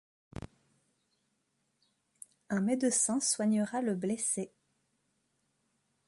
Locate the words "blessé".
3.93-4.51